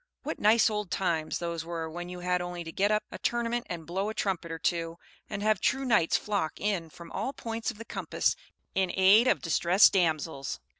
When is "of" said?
7.69-7.77, 9.27-9.41